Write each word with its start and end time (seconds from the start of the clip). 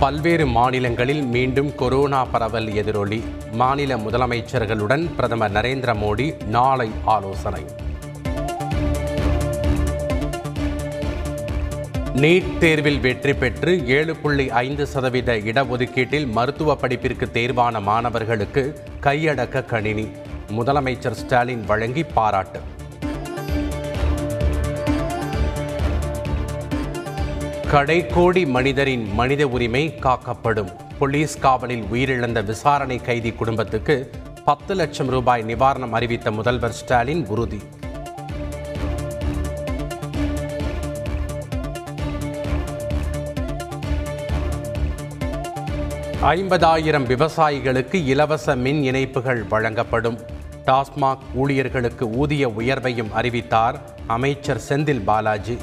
பல்வேறு 0.00 0.46
மாநிலங்களில் 0.46 1.22
மீண்டும் 1.22 1.74
கொரோனா 1.74 2.24
பரவல் 2.24 2.68
எதிரொலி. 2.72 3.24
மாநில 3.52 3.96
முதலமைச்சர்களுடன் 3.96 5.14
பிரதமர் 5.16 5.52
நரேந்திர 5.52 5.92
மோடி 5.94 6.44
நாளை 6.44 6.90
ஆலோசனை. 7.04 7.64
நீட் 12.14 12.58
தேர்வில் 12.58 13.00
வெற்றி 13.00 13.34
பெற்று 13.34 13.86
ஏழு 13.86 14.16
புள்ளி 14.16 14.50
ஐந்து 14.50 14.86
சதவீத 14.86 15.32
இடஒதுக்கீட்டில் 15.32 16.30
மருத்துவ 16.30 16.74
படிப்பிற்கு 16.74 17.26
தேர்வான 17.32 17.82
மாணவர்களுக்கு 17.82 18.82
கையடக்க 19.02 19.64
கணினி. 19.64 20.08
முதலமைச்சர் 20.56 21.18
ஸ்டாலின் 21.22 21.64
வழங்கி 21.64 22.04
பாராட்டு. 22.04 22.60
கடைக்கோடி 27.72 28.46
மனிதரின் 28.46 29.14
மனித 29.14 29.48
உரிமை 29.48 29.94
காக்கப்படும். 29.94 30.70
போலீஸ் 30.98 31.38
காவலில் 31.38 31.84
உயிரிழந்த 31.92 32.44
விசாரணை 32.44 32.96
கைதி 32.98 33.32
குடும்பத்துக்கு 33.32 34.10
பத்து 34.44 34.74
லட்சம் 34.74 35.06
ரூபாய் 35.06 35.42
நிவாரணம் 35.42 35.90
அறிவித்த 35.90 36.30
முதல்வர் 36.30 36.72
ஸ்டாலின் 36.72 37.26
உறுதி. 37.26 37.60
ஐம்பதாயிரம் 46.22 47.06
விவசாயிகளுக்கு 47.06 47.94
இலவச 47.94 48.56
மின் 48.56 48.82
இணைப்புகள் 48.82 49.46
வழங்கப்படும். 49.48 50.18
டாஸ்மாக் 50.66 51.26
ஊழியர்களுக்கு 51.34 52.10
ஊதிய 52.14 52.48
உயர்வையும் 52.48 53.12
அறிவித்தார் 53.12 53.80
அமைச்சர் 54.06 54.60
செந்தில் 54.68 55.04
பாலாஜி. 55.04 55.58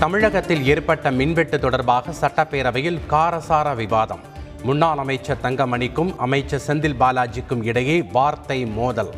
தமிழகத்தில் 0.00 0.66
ஏற்பட்ட 0.66 1.10
மின்வெட்டு 1.10 1.58
தொடர்பாக 1.58 2.12
சட்டப்பேரவையில் 2.20 3.00
காரசார 3.10 3.74
விவாதம். 3.74 4.20
முன்னாள் 4.62 4.98
அமைச்சர் 4.98 5.38
தங்கமணிக்கும் 5.42 6.16
அமைச்சர் 6.16 6.62
செந்தில் 6.66 6.96
பாலாஜிக்கும் 7.00 7.64
இடையே 7.64 8.02
வார்த்தை 8.02 8.66
மோதல். 8.66 9.10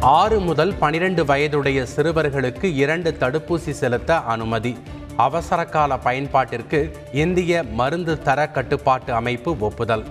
ஆறு 0.00 0.40
முதல் 0.40 0.74
பனிரெண்டு 0.74 1.24
வயதுடைய 1.24 1.86
சிறுவர்களுக்கு 1.96 2.64
இரண்டு 2.64 3.16
தடுப்பூசி 3.20 3.70
செலுத்த 3.70 4.18
அனுமதி. 4.18 4.78
அவசரகால 5.16 5.98
பயன்பாட்டிற்கு 6.04 6.92
இந்திய 7.12 7.62
மருந்து 7.62 8.22
தர 8.22 8.48
கட்டுப்பாட்டு 8.48 9.14
அமைப்பு 9.14 9.56
ஒப்புதல். 9.58 10.06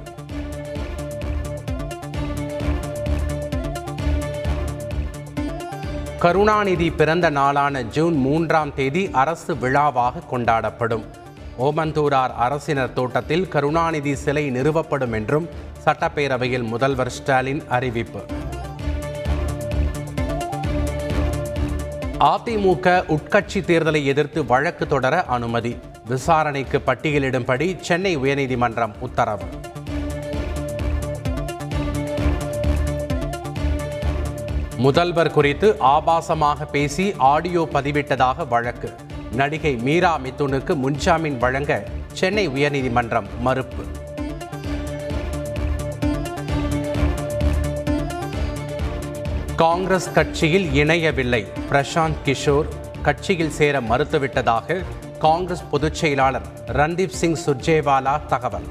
கருணாநிதி 6.20 6.92
பிறந்த 6.92 7.30
நாளான 7.30 7.84
ஜூன் 7.84 8.16
மூன்றாம் 8.18 8.74
தேதி 8.74 9.10
அரசு 9.12 9.56
விழாவாக 9.56 10.22
கொண்டாடப்படும். 10.32 11.04
ஓமந்தூரார் 11.60 12.34
அரசினர் 12.36 12.94
தோட்டத்தில் 12.94 13.48
கருணாநிதி 13.48 14.16
சிலை 14.16 14.52
நிறுவப்படும் 14.52 15.12
என்றும் 15.12 15.50
சட்டப்பேரவையில் 15.86 16.64
முதல்வர் 16.64 17.10
ஸ்டாலின் 17.10 17.64
அறிவிப்பு. 17.68 18.20
அதிமுக 22.20 23.04
உட்கட்சி 23.08 23.62
தேர்தலை 23.62 24.04
எதிர்த்து 24.06 24.46
வழக்கு 24.46 24.88
தொடர 24.88 25.24
அனுமதி. 25.24 25.78
விசாரணைக்கு 26.08 26.82
பட்டியலிடும்படி 26.86 27.80
சென்னை 27.80 28.18
உயர்நீதிமன்றம் 28.18 28.94
உத்தரவு. 29.00 29.44
முதல்வர் 34.78 35.32
குறித்து 35.32 35.76
ஆபாசமாக 35.80 36.66
பேசி 36.72 37.14
ஆடியோ 37.18 37.68
பதிவிட்டதாக 37.74 38.48
வழக்கு. 38.48 38.94
நடிகை 39.32 39.76
மீரா 39.76 40.20
மிதுனுக்கு 40.20 40.76
முன்ஜாமீன் 40.84 41.38
வழங்க 41.38 41.88
சென்னை 42.14 42.50
உயர்நீதிமன்றம் 42.50 43.26
மறுப்பு. 43.40 43.84
காங்கிரஸ் 49.56 50.12
கட்சியில் 50.12 50.74
இணையவில்லை. 50.74 51.48
பிரசாந்த் 51.72 52.20
கிஷோர் 52.26 52.68
கட்சியில் 53.02 53.52
சேர 53.52 53.82
மறுத்துவிட்டதாக 53.82 54.84
காங்கிரஸ் 55.20 55.64
பொதுச் 55.72 55.96
செயலாளர் 55.96 56.46
ரன்தீப் 56.68 57.18
சிங் 57.22 57.38
சுர்ஜேவாலா 57.46 58.26
தகவல். 58.26 58.68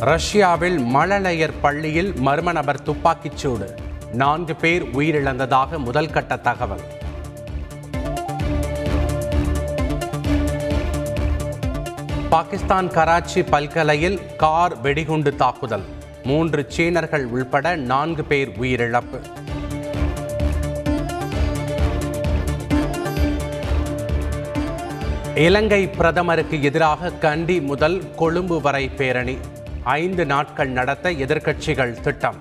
ரஷ்யாவில் 0.00 0.78
மழலையர் 0.78 1.52
பள்ளியில் 1.60 2.12
மர்ம 2.12 2.52
நபர் 2.52 2.82
துப்பாக்கிச் 2.82 3.36
சூடு 3.36 3.74
நான்கு 4.12 4.54
பேர் 4.56 4.82
உயிரிழந்ததாக 4.82 5.78
முதல் 5.78 6.10
கட்ட 6.10 6.36
தகவல். 6.36 6.80
பாகிஸ்தான் 12.30 12.90
கராச்சி 12.90 13.42
பல்கலையில் 13.42 14.36
கார் 14.36 14.80
வெடிகுண்டு 14.80 15.36
தாக்குதல். 15.36 15.84
மூன்று 16.24 16.64
சீனர்கள் 16.68 17.26
உள்பட 17.26 17.76
நான்கு 17.76 18.24
பேர் 18.24 18.48
உயிரிழப்பு. 18.60 19.20
இலங்கை 25.34 25.88
பிரதமருக்கு 25.88 26.62
எதிராக 26.62 27.12
கண்டி 27.12 27.60
முதல் 27.60 28.14
கொழும்பு 28.16 28.60
வரை 28.60 28.88
பேரணி. 28.88 29.38
ஐந்து 29.84 30.26
நாட்கள் 30.26 30.68
நடத்த 30.68 31.12
எதிர்க்கட்சிகள் 31.12 32.00
திட்டம். 32.00 32.40